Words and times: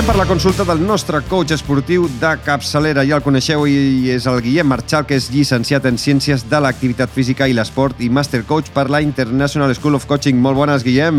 Passem 0.00 0.14
per 0.14 0.16
la 0.16 0.24
consulta 0.24 0.64
del 0.64 0.78
nostre 0.80 1.18
coach 1.28 1.50
esportiu 1.52 2.06
de 2.22 2.28
capçalera. 2.40 3.02
Ja 3.04 3.18
el 3.18 3.20
coneixeu 3.20 3.66
i 3.68 4.08
és 4.08 4.24
el 4.30 4.38
Guillem 4.40 4.70
Marchal, 4.72 5.02
que 5.04 5.18
és 5.20 5.26
llicenciat 5.28 5.84
en 5.90 5.98
Ciències 6.00 6.46
de 6.48 6.60
l'Activitat 6.64 7.10
Física 7.12 7.44
i 7.44 7.52
l'Esport 7.52 7.98
i 8.00 8.08
Master 8.08 8.40
Coach 8.48 8.70
per 8.72 8.86
la 8.88 9.02
International 9.04 9.74
School 9.76 9.98
of 9.98 10.06
Coaching. 10.08 10.38
Molt 10.40 10.56
bones, 10.56 10.86
Guillem. 10.86 11.18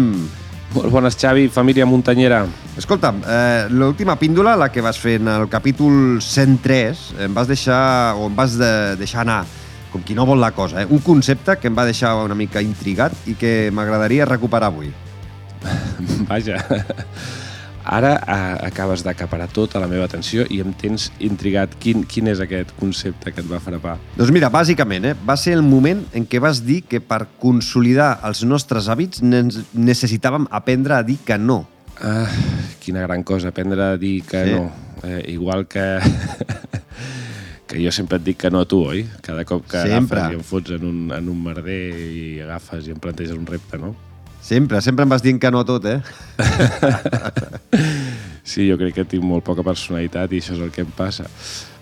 Molt 0.73 0.89
bones, 0.89 1.13
Xavi, 1.13 1.45
família 1.53 1.85
muntanyera. 1.85 2.39
Escolta'm, 2.81 3.19
eh, 3.21 3.67
l'última 3.69 4.15
píndola, 4.17 4.55
la 4.57 4.71
que 4.73 4.81
vas 4.81 4.97
fer 4.97 5.19
en 5.19 5.29
el 5.29 5.45
capítol 5.47 6.17
103, 6.19 7.03
em 7.27 7.37
vas 7.37 7.53
deixar, 7.53 8.15
o 8.17 8.31
em 8.31 8.35
vas 8.35 8.57
de, 8.57 8.71
deixar 8.97 9.21
anar, 9.21 9.45
com 9.93 10.01
qui 10.01 10.17
no 10.17 10.25
vol 10.25 10.41
la 10.41 10.55
cosa, 10.57 10.81
eh? 10.81 10.87
un 10.89 11.05
concepte 11.05 11.59
que 11.61 11.69
em 11.69 11.77
va 11.77 11.85
deixar 11.85 12.15
una 12.15 12.33
mica 12.33 12.65
intrigat 12.65 13.13
i 13.27 13.37
que 13.37 13.69
m'agradaria 13.69 14.25
recuperar 14.25 14.73
avui. 14.73 14.89
Vaja, 16.31 16.57
ara 17.91 18.13
a, 18.23 18.37
acabes 18.67 19.03
d'acaparar 19.03 19.49
tota 19.51 19.81
la 19.83 19.87
meva 19.91 20.05
atenció 20.07 20.45
i 20.49 20.61
em 20.63 20.71
tens 20.73 21.09
intrigat. 21.19 21.73
Quin, 21.81 22.05
quin 22.07 22.29
és 22.31 22.39
aquest 22.43 22.71
concepte 22.79 23.33
que 23.35 23.43
et 23.43 23.49
va 23.51 23.59
frapar? 23.63 23.97
Doncs 24.17 24.31
mira, 24.31 24.49
bàsicament, 24.53 25.09
eh, 25.11 25.15
va 25.27 25.35
ser 25.37 25.57
el 25.57 25.63
moment 25.67 26.05
en 26.15 26.25
què 26.27 26.39
vas 26.39 26.63
dir 26.65 26.81
que 26.87 27.01
per 27.03 27.25
consolidar 27.41 28.13
els 28.27 28.45
nostres 28.47 28.87
hàbits 28.91 29.21
ne 29.27 29.43
necessitàvem 29.75 30.47
aprendre 30.49 30.95
a 30.97 31.03
dir 31.03 31.19
que 31.27 31.37
no. 31.37 31.65
Ah, 32.01 32.25
quina 32.81 33.03
gran 33.03 33.21
cosa, 33.27 33.51
aprendre 33.51 33.83
a 33.91 33.97
dir 33.97 34.21
que 34.23 34.45
Sí. 34.47 34.55
no. 34.55 34.71
Eh, 35.03 35.23
igual 35.33 35.67
que... 35.67 35.99
que 37.71 37.79
jo 37.79 37.91
sempre 37.95 38.17
et 38.19 38.23
dic 38.25 38.37
que 38.37 38.49
no 38.51 38.59
a 38.61 38.67
tu, 38.67 38.81
oi? 38.83 39.05
Cada 39.23 39.45
cop 39.47 39.63
que 39.71 39.79
Sempre. 39.87 40.19
agafes 40.19 40.35
i 40.35 40.39
em 40.39 40.43
fots 40.43 40.71
en 40.75 40.83
un, 40.85 40.97
en 41.15 41.29
un 41.31 41.43
merder 41.43 41.77
i 41.95 42.39
agafes 42.43 42.87
i 42.89 42.91
em 42.91 42.99
planteges 42.99 43.37
un 43.37 43.45
repte, 43.47 43.77
no? 43.79 43.93
Sempre, 44.41 44.81
sempre 44.81 45.05
em 45.05 45.11
vas 45.11 45.21
dient 45.21 45.39
que 45.39 45.51
no 45.53 45.61
a 45.61 45.67
tot, 45.67 45.85
eh? 45.85 46.01
Sí, 48.41 48.65
jo 48.67 48.75
crec 48.79 48.95
que 48.97 49.03
tinc 49.05 49.23
molt 49.23 49.45
poca 49.45 49.63
personalitat 49.63 50.31
i 50.33 50.39
això 50.41 50.55
és 50.55 50.63
el 50.65 50.71
que 50.73 50.81
em 50.83 50.89
passa. 50.97 51.27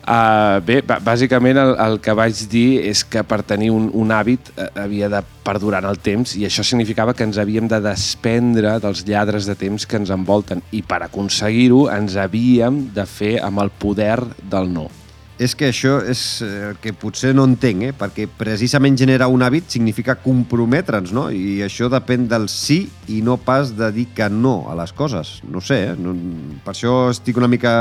Uh, 0.09 0.57
bé, 0.65 0.79
bàsicament 0.81 1.59
el, 1.61 1.71
el 1.83 1.99
que 2.01 2.15
vaig 2.17 2.39
dir 2.49 2.79
és 2.89 3.03
que 3.05 3.21
per 3.29 3.43
tenir 3.45 3.69
un, 3.69 3.91
un 3.93 4.09
hàbit 4.15 4.49
eh, 4.55 4.65
havia 4.81 5.09
de 5.11 5.19
perdurar 5.45 5.83
en 5.83 5.89
el 5.91 5.99
temps 6.01 6.33
i 6.39 6.47
això 6.47 6.65
significava 6.65 7.13
que 7.13 7.27
ens 7.27 7.37
havíem 7.37 7.67
de 7.69 7.77
desprendre 7.83 8.79
dels 8.81 9.03
lladres 9.05 9.45
de 9.45 9.53
temps 9.59 9.85
que 9.85 9.99
ens 10.01 10.09
envolten 10.15 10.63
i 10.73 10.81
per 10.81 11.03
aconseguir-ho 11.05 11.85
ens 11.93 12.17
havíem 12.17 12.87
de 12.95 13.05
fer 13.05 13.35
amb 13.45 13.61
el 13.61 13.69
poder 13.69 14.17
del 14.49 14.73
no. 14.73 14.87
És 15.39 15.53
que 15.55 15.69
això 15.71 16.01
és 16.03 16.21
eh, 16.43 16.47
el 16.69 16.79
que 16.83 16.91
potser 16.91 17.29
no 17.31 17.45
entenc, 17.47 17.85
eh? 17.87 17.93
perquè 17.95 18.25
precisament 18.27 18.97
generar 18.99 19.29
un 19.31 19.39
hàbit 19.45 19.69
significa 19.71 20.17
comprometre'ns, 20.19 21.13
no? 21.15 21.29
I 21.31 21.61
això 21.63 21.87
depèn 21.87 22.25
del 22.27 22.49
sí 22.51 22.81
i 23.07 23.21
no 23.23 23.37
pas 23.39 23.71
de 23.77 23.87
dir 23.95 24.09
que 24.17 24.27
no 24.27 24.65
a 24.67 24.75
les 24.75 24.91
coses. 24.91 25.37
No 25.47 25.63
sé, 25.63 25.77
eh? 25.93 25.93
No, 25.95 26.11
per 26.65 26.73
això 26.75 26.97
estic 27.13 27.39
una 27.39 27.47
mica... 27.47 27.71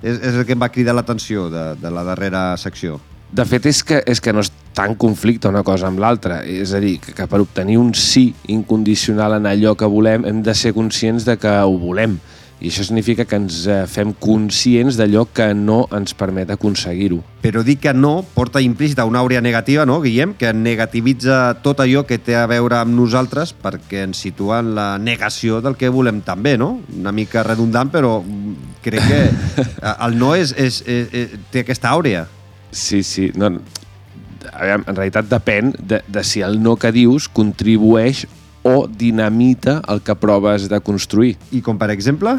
És, 0.00 0.16
és 0.16 0.40
el 0.40 0.46
que 0.48 0.56
em 0.56 0.64
va 0.64 0.70
cridar 0.72 0.96
l'atenció 0.96 1.50
de, 1.52 1.66
de 1.82 1.92
la 1.92 2.06
darrera 2.06 2.46
secció. 2.56 2.96
De 3.36 3.44
fet, 3.44 3.68
és 3.68 3.82
que, 3.84 4.00
és 4.08 4.22
que 4.22 4.32
no 4.32 4.40
està 4.40 4.86
en 4.88 4.96
conflicte 4.96 5.50
una 5.52 5.64
cosa 5.66 5.90
amb 5.90 6.00
l'altra. 6.00 6.40
És 6.48 6.72
a 6.72 6.80
dir, 6.80 6.94
que, 7.04 7.12
que 7.12 7.28
per 7.28 7.42
obtenir 7.44 7.76
un 7.76 7.92
sí 7.92 8.30
incondicional 8.56 9.36
en 9.36 9.50
allò 9.52 9.74
que 9.76 9.88
volem 9.90 10.24
hem 10.24 10.40
de 10.46 10.56
ser 10.56 10.72
conscients 10.72 11.28
de 11.28 11.36
que 11.42 11.52
ho 11.60 11.76
volem. 11.82 12.16
I 12.56 12.70
això 12.70 12.86
significa 12.86 13.26
que 13.28 13.36
ens 13.36 13.58
eh, 13.68 13.82
fem 13.90 14.14
conscients 14.16 14.96
d'allò 14.96 15.26
que 15.36 15.50
no 15.52 15.82
ens 15.92 16.14
permet 16.16 16.48
aconseguir-ho. 16.54 17.18
Però 17.44 17.60
dir 17.62 17.76
que 17.82 17.92
no 17.92 18.22
porta 18.34 18.62
implícita 18.64 19.04
una 19.04 19.20
àurea 19.20 19.42
negativa, 19.44 19.84
no, 19.84 19.98
Guillem? 20.00 20.32
Que 20.40 20.54
negativitza 20.56 21.58
tot 21.64 21.82
allò 21.84 22.06
que 22.08 22.16
té 22.16 22.38
a 22.40 22.46
veure 22.48 22.78
amb 22.80 22.96
nosaltres 22.96 23.52
perquè 23.52 24.06
ens 24.06 24.24
situa 24.24 24.62
en 24.64 24.72
la 24.78 24.86
negació 24.96 25.60
del 25.60 25.76
que 25.76 25.92
volem 25.92 26.22
també, 26.24 26.56
no? 26.56 26.78
Una 26.96 27.12
mica 27.12 27.44
redundant, 27.44 27.92
però 27.92 28.22
mm, 28.22 28.80
crec 28.86 29.04
que 29.04 29.20
el 30.08 30.16
no 30.16 30.32
és, 30.34 30.56
és, 30.56 30.80
és, 30.88 31.12
és, 31.12 31.36
té 31.52 31.66
aquesta 31.66 31.92
àurea. 31.92 32.24
Sí, 32.72 33.02
sí. 33.04 33.28
No, 33.36 33.52
en 33.52 34.88
realitat 34.88 35.28
depèn 35.28 35.74
de, 35.76 36.00
de 36.08 36.24
si 36.24 36.40
el 36.40 36.56
no 36.62 36.76
que 36.80 36.92
dius 36.94 37.28
contribueix 37.28 38.24
o 38.66 38.86
dinamita 38.90 39.80
el 39.86 40.02
que 40.02 40.16
proves 40.18 40.66
de 40.68 40.80
construir. 40.82 41.36
I 41.54 41.62
com, 41.62 41.78
per 41.78 41.92
exemple? 41.94 42.34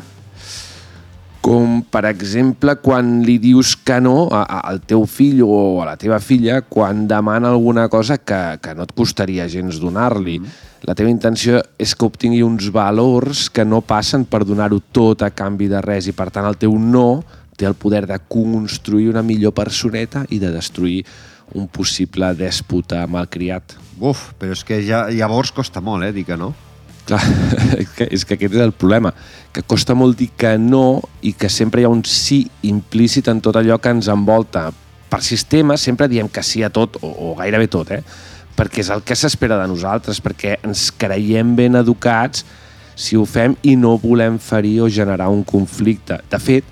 Com, 1.48 1.80
per 1.88 2.04
exemple, 2.10 2.76
quan 2.84 3.22
li 3.24 3.38
dius 3.40 3.78
que 3.88 4.02
no 4.04 4.26
a, 4.28 4.42
a, 4.44 4.60
al 4.68 4.82
teu 4.84 5.06
fill 5.08 5.40
o 5.46 5.80
a 5.80 5.88
la 5.88 5.96
teva 5.96 6.20
filla 6.20 6.60
quan 6.68 7.06
demana 7.08 7.54
alguna 7.54 7.88
cosa 7.88 8.18
que, 8.20 8.42
que 8.60 8.76
no 8.76 8.84
et 8.84 8.92
costaria 8.98 9.48
gens 9.48 9.80
donar-li. 9.80 10.42
La 10.84 10.98
teva 10.98 11.14
intenció 11.14 11.62
és 11.80 11.96
que 11.96 12.06
obtingui 12.10 12.44
uns 12.44 12.68
valors 12.76 13.48
que 13.48 13.64
no 13.64 13.80
passen 13.80 14.28
per 14.28 14.44
donar-ho 14.44 14.82
tot 14.92 15.24
a 15.24 15.32
canvi 15.32 15.72
de 15.72 15.80
res 15.86 16.12
i, 16.12 16.16
per 16.18 16.28
tant, 16.34 16.50
el 16.50 16.60
teu 16.60 16.76
no 16.76 17.24
té 17.58 17.66
el 17.66 17.80
poder 17.80 18.04
de 18.06 18.20
construir 18.28 19.08
una 19.10 19.24
millor 19.26 19.56
personeta 19.56 20.28
i 20.30 20.38
de 20.44 20.52
destruir 20.54 21.00
un 21.56 21.68
possible 21.68 22.34
dèspota 22.36 23.06
malcriat. 23.08 23.78
Uf, 24.00 24.32
però 24.40 24.56
és 24.56 24.64
que 24.68 24.82
ja, 24.86 25.08
llavors 25.14 25.54
costa 25.56 25.82
molt, 25.82 26.06
eh, 26.08 26.14
dir 26.16 26.26
que 26.28 26.38
no. 26.38 26.54
Clar, 27.08 27.22
és 27.82 27.94
que, 27.96 28.08
és 28.12 28.26
que 28.28 28.36
aquest 28.36 28.58
és 28.58 28.64
el 28.66 28.74
problema, 28.76 29.14
que 29.56 29.64
costa 29.64 29.96
molt 29.96 30.18
dir 30.20 30.30
que 30.36 30.58
no 30.60 31.00
i 31.24 31.34
que 31.34 31.50
sempre 31.50 31.82
hi 31.82 31.88
ha 31.88 31.94
un 31.94 32.04
sí 32.06 32.44
implícit 32.68 33.30
en 33.32 33.40
tot 33.42 33.56
allò 33.56 33.80
que 33.80 33.94
ens 33.96 34.12
envolta. 34.12 34.68
Per 35.08 35.22
sistema 35.24 35.78
sempre 35.80 36.10
diem 36.12 36.28
que 36.28 36.44
sí 36.44 36.66
a 36.68 36.70
tot, 36.70 37.00
o, 37.02 37.32
o 37.32 37.36
gairebé 37.40 37.70
tot, 37.72 37.94
eh? 37.96 38.04
perquè 38.58 38.82
és 38.82 38.90
el 38.90 39.04
que 39.06 39.16
s'espera 39.16 39.60
de 39.62 39.68
nosaltres, 39.70 40.20
perquè 40.24 40.58
ens 40.66 40.90
creiem 40.98 41.54
ben 41.56 41.78
educats 41.78 42.44
si 42.98 43.16
ho 43.16 43.24
fem 43.30 43.54
i 43.70 43.76
no 43.78 43.94
volem 44.02 44.40
ferir 44.42 44.80
o 44.82 44.90
generar 44.90 45.30
un 45.30 45.44
conflicte. 45.46 46.18
De 46.32 46.40
fet, 46.42 46.66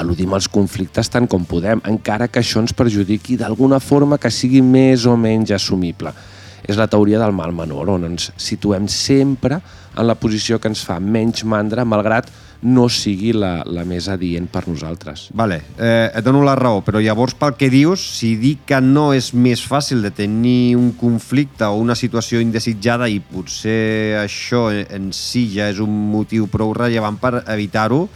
al·ludim 0.00 0.34
als 0.34 0.48
conflictes 0.48 1.12
tant 1.12 1.28
com 1.30 1.46
podem, 1.48 1.82
encara 1.88 2.28
que 2.28 2.42
això 2.42 2.62
ens 2.62 2.74
perjudiqui 2.76 3.38
d'alguna 3.40 3.80
forma 3.80 4.18
que 4.18 4.32
sigui 4.32 4.62
més 4.64 5.06
o 5.06 5.16
menys 5.20 5.54
assumible. 5.56 6.12
És 6.60 6.76
la 6.76 6.88
teoria 6.90 7.18
del 7.22 7.32
mal 7.32 7.54
menor, 7.56 7.88
on 7.88 8.04
ens 8.10 8.30
situem 8.38 8.86
sempre 8.88 9.60
en 9.96 10.06
la 10.06 10.14
posició 10.14 10.60
que 10.60 10.70
ens 10.70 10.84
fa 10.86 11.00
menys 11.00 11.42
mandra, 11.48 11.86
malgrat 11.88 12.28
no 12.62 12.88
sigui 12.92 13.32
la, 13.32 13.62
la 13.64 13.86
més 13.88 14.06
adient 14.12 14.46
per 14.52 14.66
nosaltres. 14.68 15.28
Vale, 15.36 15.60
eh, 15.78 16.10
et 16.12 16.24
dono 16.24 16.42
la 16.44 16.54
raó, 16.58 16.82
però 16.84 17.00
llavors 17.00 17.34
pel 17.38 17.56
que 17.58 17.70
dius, 17.72 18.02
si 18.18 18.34
dir 18.40 18.58
que 18.68 18.80
no 18.84 19.10
és 19.16 19.32
més 19.32 19.62
fàcil 19.64 20.04
de 20.04 20.12
tenir 20.12 20.76
un 20.76 20.92
conflicte 21.00 21.68
o 21.68 21.80
una 21.80 21.96
situació 21.96 22.42
indesitjada 22.44 23.08
i 23.08 23.20
potser 23.24 24.20
això 24.20 24.68
en 24.70 25.10
si 25.16 25.46
ja 25.54 25.70
és 25.72 25.80
un 25.80 25.94
motiu 26.12 26.50
prou 26.52 26.74
rellevant 26.76 27.16
per 27.20 27.40
evitar-ho, 27.48 28.06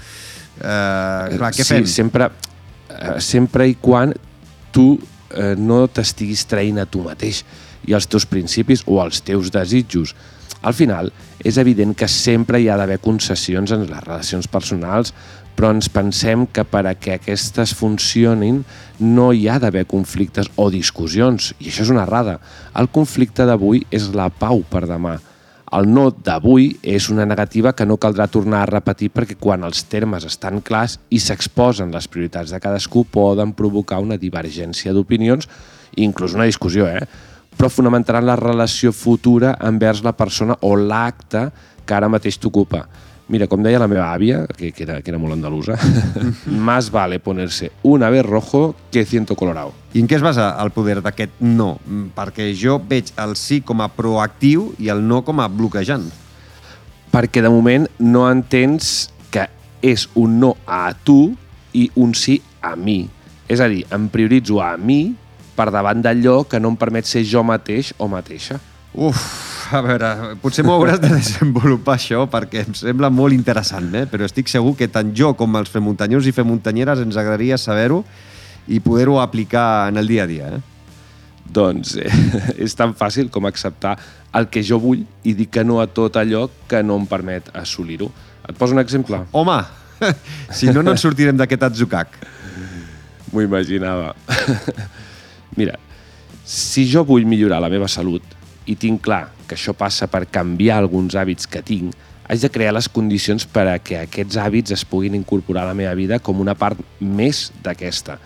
eh, 0.60 1.36
clar, 1.36 1.52
què 1.52 1.64
sí, 1.64 1.70
fem? 1.72 1.88
Sempre, 1.90 2.30
eh, 2.90 3.18
sempre 3.24 3.68
i 3.68 3.76
quan 3.80 4.14
tu 4.74 4.94
eh, 5.34 5.54
no 5.58 5.84
t'estiguis 5.86 6.46
traint 6.50 6.80
a 6.82 6.86
tu 6.86 7.04
mateix 7.04 7.44
i 7.84 7.94
als 7.94 8.08
teus 8.08 8.26
principis 8.26 8.84
o 8.86 9.00
als 9.02 9.20
teus 9.24 9.50
desitjos. 9.52 10.14
Al 10.64 10.72
final, 10.72 11.10
és 11.44 11.58
evident 11.60 11.92
que 11.96 12.08
sempre 12.08 12.60
hi 12.60 12.70
ha 12.72 12.78
d'haver 12.80 13.00
concessions 13.04 13.74
en 13.74 13.84
les 13.84 14.04
relacions 14.06 14.48
personals, 14.48 15.12
però 15.54 15.70
ens 15.74 15.90
pensem 15.92 16.46
que 16.50 16.64
per 16.66 16.82
a 16.88 16.94
que 16.98 17.18
aquestes 17.18 17.74
funcionin 17.76 18.62
no 18.98 19.28
hi 19.32 19.46
ha 19.48 19.60
d'haver 19.62 19.84
conflictes 19.90 20.48
o 20.56 20.70
discussions, 20.72 21.52
i 21.60 21.68
això 21.70 21.84
és 21.84 21.92
una 21.92 22.06
errada. 22.08 22.38
El 22.74 22.90
conflicte 22.90 23.46
d'avui 23.46 23.84
és 23.94 24.10
la 24.16 24.30
pau 24.32 24.64
per 24.70 24.86
demà. 24.90 25.18
El 25.74 25.88
no 25.90 26.06
d'avui 26.14 26.68
és 26.86 27.08
una 27.10 27.24
negativa 27.26 27.72
que 27.74 27.86
no 27.86 27.96
caldrà 27.98 28.28
tornar 28.30 28.60
a 28.62 28.70
repetir 28.70 29.08
perquè 29.10 29.34
quan 29.40 29.64
els 29.66 29.82
termes 29.90 30.26
estan 30.28 30.60
clars 30.62 31.00
i 31.10 31.18
s'exposen 31.18 31.90
les 31.94 32.06
prioritats 32.06 32.52
de 32.54 32.60
cadascú 32.62 33.02
poden 33.10 33.56
provocar 33.58 33.98
una 34.04 34.18
divergència 34.20 34.94
d'opinions 34.94 35.48
inclús 35.96 36.34
una 36.34 36.46
discussió, 36.46 36.86
eh? 36.86 37.02
però 37.56 37.70
fonamentaran 37.70 38.26
la 38.26 38.36
relació 38.38 38.92
futura 38.92 39.54
envers 39.62 40.02
la 40.02 40.14
persona 40.14 40.56
o 40.62 40.74
l'acte 40.76 41.48
que 41.84 41.94
ara 41.94 42.10
mateix 42.10 42.38
t'ocupa. 42.38 42.84
Mira, 43.28 43.46
com 43.48 43.62
deia 43.64 43.78
la 43.80 43.88
meva 43.88 44.10
àvia, 44.12 44.42
que, 44.46 44.68
que, 44.76 44.82
era, 44.84 44.98
que 45.00 45.08
era 45.10 45.18
molt 45.18 45.32
andalusa, 45.32 45.78
más 46.46 46.90
vale 46.92 47.18
ponerse 47.20 47.70
un 47.82 48.02
ave 48.02 48.22
rojo 48.22 48.74
que 48.92 49.06
ciento 49.06 49.34
colorado. 49.34 49.72
I 49.94 50.02
en 50.02 50.08
què 50.10 50.18
es 50.18 50.24
basa 50.26 50.50
el 50.60 50.74
poder 50.76 50.98
d'aquest 51.00 51.40
no? 51.40 51.78
Mm, 51.86 52.10
Perquè 52.12 52.50
jo 52.52 52.76
veig 52.84 53.14
el 53.16 53.32
sí 53.40 53.62
com 53.64 53.80
a 53.80 53.88
proactiu 53.88 54.74
i 54.78 54.90
el 54.92 55.00
no 55.08 55.22
com 55.24 55.40
a 55.40 55.48
bloquejant. 55.48 56.10
perquè 57.14 57.40
de 57.44 57.48
moment 57.48 57.84
no 58.02 58.24
entens 58.26 59.12
que 59.30 59.46
és 59.86 60.08
un 60.18 60.40
no 60.40 60.56
a 60.66 60.90
tu 61.06 61.36
i 61.72 61.86
un 61.94 62.10
sí 62.18 62.40
a 62.60 62.74
mi. 62.74 63.04
És 63.46 63.60
a 63.62 63.68
dir, 63.70 63.84
em 63.94 64.08
prioritzo 64.10 64.58
a 64.60 64.72
mi 64.76 65.14
per 65.54 65.68
davant 65.70 66.02
d'allò 66.02 66.40
que 66.50 66.58
no 66.58 66.72
em 66.72 66.76
permet 66.76 67.06
ser 67.06 67.22
jo 67.22 67.44
mateix 67.46 67.92
o 68.02 68.08
mateixa. 68.10 68.58
Uf, 68.94 69.22
a 69.72 69.80
veure, 69.84 70.10
potser 70.42 70.64
m'ho 70.66 70.74
hauràs 70.76 71.00
de 71.02 71.10
desenvolupar 71.12 71.96
això 71.98 72.24
perquè 72.30 72.64
em 72.64 72.74
sembla 72.76 73.10
molt 73.12 73.36
interessant, 73.36 73.88
eh? 73.96 74.04
però 74.10 74.26
estic 74.26 74.50
segur 74.52 74.74
que 74.78 74.88
tant 74.92 75.12
jo 75.16 75.32
com 75.38 75.56
els 75.60 75.72
femuntanyors 75.72 76.28
i 76.28 76.34
femuntanyeres 76.36 77.02
ens 77.04 77.18
agradaria 77.20 77.58
saber-ho 77.60 78.02
i 78.68 78.80
poder-ho 78.84 79.20
aplicar 79.20 79.88
en 79.90 80.00
el 80.00 80.08
dia 80.10 80.24
a 80.24 80.30
dia. 80.30 80.50
Eh? 80.56 80.60
Doncs 81.44 81.96
eh, 82.00 82.10
és 82.64 82.76
tan 82.76 82.94
fàcil 82.96 83.30
com 83.32 83.46
acceptar 83.48 83.96
el 84.34 84.48
que 84.50 84.64
jo 84.66 84.80
vull 84.82 85.04
i 85.22 85.34
dir 85.36 85.48
que 85.52 85.64
no 85.64 85.80
a 85.82 85.86
tot 85.86 86.16
allò 86.18 86.48
que 86.68 86.82
no 86.82 86.98
em 87.00 87.06
permet 87.08 87.50
assolir-ho. 87.54 88.10
Et 88.48 88.56
poso 88.58 88.76
un 88.76 88.82
exemple? 88.82 89.22
Home, 89.32 89.60
si 90.56 90.72
no, 90.72 90.82
no 90.82 90.94
ens 90.94 91.04
sortirem 91.04 91.36
d'aquest 91.38 91.68
atzucac. 91.70 92.18
M'ho 93.32 93.44
imaginava. 93.44 94.12
Mira, 95.58 95.78
si 96.44 96.84
jo 96.90 97.04
vull 97.06 97.24
millorar 97.28 97.60
la 97.62 97.70
meva 97.72 97.88
salut 97.88 98.34
i 98.68 98.76
tinc 98.80 99.02
clar 99.04 99.28
que 99.44 99.56
això 99.58 99.74
passa 99.76 100.08
per 100.10 100.24
canviar 100.30 100.80
alguns 100.80 101.16
hàbits 101.16 101.48
que 101.50 101.62
tinc, 101.62 101.94
haig 102.28 102.40
de 102.40 102.50
crear 102.50 102.72
les 102.72 102.88
condicions 102.88 103.44
per 103.44 103.66
a 103.68 103.78
que 103.78 103.98
aquests 104.00 104.38
hàbits 104.40 104.72
es 104.76 104.84
puguin 104.88 105.16
incorporar 105.16 105.64
a 105.64 105.72
la 105.72 105.76
meva 105.76 105.94
vida 105.94 106.18
com 106.18 106.40
una 106.40 106.56
part 106.56 106.80
més 107.00 107.50
d'aquesta. 107.64 108.16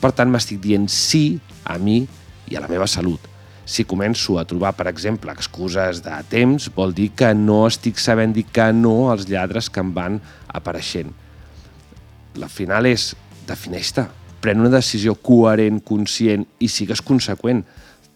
Per 0.00 0.10
tant, 0.16 0.30
m'estic 0.32 0.60
dient 0.62 0.88
sí 0.90 1.38
a 1.68 1.76
mi 1.78 2.00
i 2.48 2.56
a 2.56 2.62
la 2.64 2.70
meva 2.70 2.88
salut. 2.90 3.28
Si 3.64 3.84
començo 3.86 4.38
a 4.40 4.46
trobar, 4.48 4.72
per 4.74 4.88
exemple, 4.90 5.30
excuses 5.30 6.00
de 6.02 6.16
temps, 6.32 6.66
vol 6.74 6.94
dir 6.96 7.12
que 7.14 7.30
no 7.36 7.62
estic 7.68 8.00
sabent 8.02 8.34
dir 8.34 8.48
que 8.50 8.72
no 8.74 9.12
als 9.12 9.28
lladres 9.30 9.70
que 9.70 9.84
em 9.84 9.92
van 9.94 10.18
apareixent. 10.48 11.12
La 12.40 12.48
final 12.50 12.88
és, 12.90 13.12
defineix-te, 13.46 14.08
pren 14.42 14.58
una 14.64 14.72
decisió 14.72 15.14
coherent, 15.14 15.78
conscient 15.86 16.44
i 16.58 16.68
sigues 16.72 17.04
conseqüent. 17.06 17.62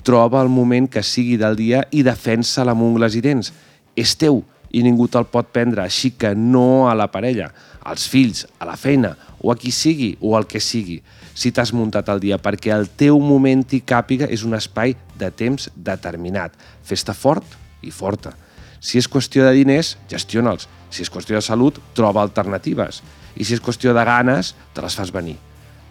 Troba 0.06 0.38
el 0.44 0.50
moment 0.52 0.86
que 0.86 1.02
sigui 1.02 1.34
del 1.40 1.56
dia 1.58 1.82
i 1.90 2.04
defensa-la 2.06 2.76
amb 2.76 2.84
ungles 2.86 3.16
i 3.18 3.22
dents. 3.24 3.50
És 3.98 4.14
teu 4.14 4.44
i 4.70 4.82
ningú 4.84 5.08
te'l 5.10 5.26
pot 5.30 5.48
prendre, 5.50 5.82
així 5.82 6.12
que 6.14 6.30
no 6.36 6.86
a 6.86 6.94
la 6.94 7.08
parella, 7.10 7.48
als 7.86 8.06
fills, 8.10 8.44
a 8.60 8.66
la 8.68 8.76
feina, 8.78 9.16
o 9.42 9.50
a 9.50 9.56
qui 9.58 9.72
sigui, 9.74 10.12
o 10.20 10.36
al 10.36 10.46
que 10.46 10.60
sigui. 10.62 11.00
Si 11.34 11.50
t'has 11.52 11.72
muntat 11.74 12.08
el 12.12 12.22
dia 12.22 12.38
perquè 12.42 12.72
el 12.74 12.88
teu 12.98 13.18
moment 13.20 13.64
hi 13.72 13.82
càpiga 13.82 14.28
és 14.32 14.46
un 14.46 14.54
espai 14.56 14.94
de 15.18 15.30
temps 15.34 15.68
determinat. 15.74 16.54
Fes-te 16.86 17.14
fort 17.14 17.58
i 17.82 17.90
forta. 17.90 18.34
Si 18.80 19.00
és 19.00 19.08
qüestió 19.10 19.44
de 19.46 19.52
diners, 19.56 19.96
gestiona'ls. 20.10 20.68
Si 20.90 21.02
és 21.02 21.10
qüestió 21.10 21.36
de 21.36 21.42
salut, 21.42 21.80
troba 21.98 22.22
alternatives. 22.22 23.02
I 23.36 23.44
si 23.44 23.56
és 23.56 23.62
qüestió 23.62 23.92
de 23.96 24.04
ganes, 24.06 24.54
te 24.72 24.84
les 24.84 24.94
fas 24.96 25.10
venir. 25.12 25.36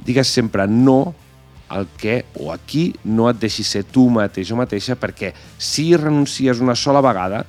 Digues 0.06 0.31
sempre 0.31 0.67
no 0.67 1.13
al 1.69 1.88
que 1.97 2.23
o 2.39 2.51
a 2.53 2.57
qui 2.57 2.91
no 3.03 3.29
et 3.29 3.39
deixi 3.41 3.63
ser 3.65 3.83
tu 3.89 4.07
mateix 4.13 4.51
o 4.53 4.59
mateixa 4.59 4.97
perquè 5.00 5.33
si 5.57 5.91
renuncies 5.97 6.62
una 6.62 6.75
sola 6.77 7.01
vegada 7.06 7.44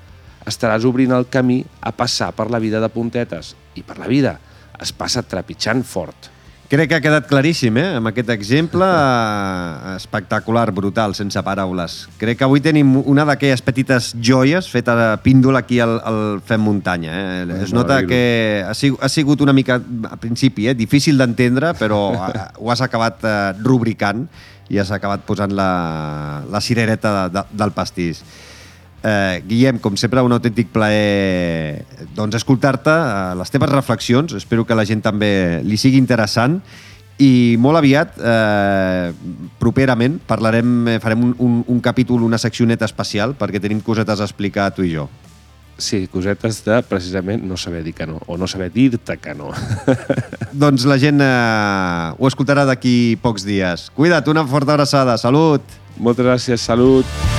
estaràs 0.46 0.86
obrint 0.88 1.12
el 1.12 1.28
camí 1.28 1.62
a 1.80 1.92
passar 1.92 2.30
per 2.36 2.48
la 2.50 2.62
vida 2.62 2.80
de 2.80 2.92
puntetes 2.92 3.54
i 3.74 3.82
per 3.82 3.98
la 3.98 4.08
vida 4.10 4.38
es 4.80 4.92
passa 4.92 5.24
trepitjant 5.24 5.82
fort. 5.84 6.30
Crec 6.66 6.88
que 6.90 6.96
ha 6.98 7.02
quedat 7.02 7.28
claríssim, 7.30 7.76
eh? 7.78 7.92
Amb 8.00 8.10
aquest 8.10 8.30
exemple 8.34 8.86
eh, 8.86 9.92
espectacular, 9.94 10.64
brutal, 10.74 11.14
sense 11.14 11.38
paraules. 11.46 11.94
Crec 12.18 12.40
que 12.40 12.46
avui 12.46 12.62
tenim 12.64 12.96
una 13.04 13.22
d'aquelles 13.28 13.62
petites 13.62 14.08
joies 14.18 14.66
feta 14.66 14.96
de 14.98 15.06
píndola 15.22 15.62
aquí 15.62 15.78
al, 15.84 16.00
al 16.02 16.18
Fem 16.46 16.64
Muntanya. 16.66 17.14
Eh? 17.14 17.60
Es 17.62 17.74
nota 17.76 18.00
que 18.08 18.64
ha 18.66 18.74
sigut, 18.74 18.98
ha 18.98 19.10
sigut 19.12 19.46
una 19.46 19.54
mica, 19.54 19.78
a 20.10 20.18
principi, 20.18 20.66
eh? 20.66 20.74
difícil 20.74 21.22
d'entendre, 21.22 21.70
però 21.78 22.00
ho 22.16 22.74
has 22.74 22.82
acabat 22.82 23.22
eh, 23.22 23.36
rubricant 23.62 24.26
i 24.66 24.82
has 24.82 24.90
acabat 24.90 25.22
posant 25.22 25.54
la, 25.54 26.42
la 26.50 26.60
cirereta 26.60 27.14
de, 27.14 27.24
de, 27.38 27.46
del 27.62 27.74
pastís. 27.78 28.24
Eh, 29.06 29.42
Guillem, 29.46 29.78
com 29.78 29.94
sempre, 29.94 30.22
un 30.24 30.34
autèntic 30.34 30.72
plaer 30.74 31.84
doncs, 32.16 32.34
escoltar-te, 32.40 32.90
eh, 32.90 33.34
les 33.38 33.52
teves 33.52 33.70
reflexions. 33.70 34.34
Espero 34.34 34.64
que 34.66 34.74
la 34.74 34.86
gent 34.88 35.04
també 35.04 35.62
li 35.62 35.78
sigui 35.78 36.00
interessant. 36.00 36.58
I 37.22 37.56
molt 37.62 37.78
aviat, 37.78 38.18
eh, 38.18 39.12
properament, 39.60 40.18
parlarem, 40.26 40.88
eh, 40.88 40.98
farem 41.00 41.22
un, 41.22 41.36
un, 41.38 41.62
un 41.66 41.80
capítol, 41.80 42.26
una 42.26 42.38
seccioneta 42.38 42.84
especial, 42.84 43.36
perquè 43.38 43.62
tenim 43.62 43.80
cosetes 43.80 44.20
a 44.20 44.28
explicar 44.28 44.72
tu 44.74 44.84
i 44.84 44.92
jo. 44.96 45.06
Sí, 45.78 46.06
cosetes 46.08 46.62
de, 46.64 46.80
precisament, 46.88 47.44
no 47.44 47.56
saber 47.60 47.84
dir 47.84 47.92
que 47.94 48.06
no, 48.08 48.18
o 48.26 48.36
no 48.40 48.48
saber 48.48 48.72
dir-te 48.72 49.18
que 49.20 49.34
no. 49.36 49.52
doncs 50.52 50.88
la 50.88 50.98
gent 50.98 51.20
eh, 51.22 52.12
ho 52.16 52.28
escoltarà 52.28 52.66
d'aquí 52.66 53.16
pocs 53.22 53.46
dies. 53.46 53.90
Cuida't, 53.94 54.28
una 54.32 54.44
forta 54.48 54.74
abraçada. 54.74 55.16
Salut! 55.20 55.62
Moltes 55.96 56.26
gràcies, 56.26 56.60
salut! 56.60 57.35